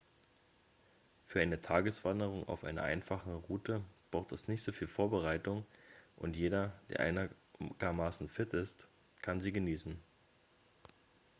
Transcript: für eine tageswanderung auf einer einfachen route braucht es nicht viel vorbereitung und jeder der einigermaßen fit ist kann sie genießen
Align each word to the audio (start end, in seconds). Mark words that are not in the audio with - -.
für 1.27 1.41
eine 1.43 1.61
tageswanderung 1.61 2.47
auf 2.49 2.63
einer 2.63 2.81
einfachen 2.81 3.35
route 3.35 3.83
braucht 4.09 4.31
es 4.31 4.47
nicht 4.47 4.63
viel 4.73 4.87
vorbereitung 4.87 5.63
und 6.17 6.35
jeder 6.35 6.73
der 6.89 7.01
einigermaßen 7.59 8.27
fit 8.27 8.51
ist 8.55 8.87
kann 9.21 9.39
sie 9.39 9.51
genießen 9.51 10.01